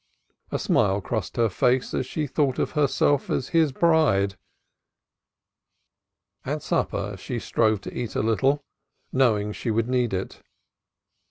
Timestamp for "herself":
2.71-3.29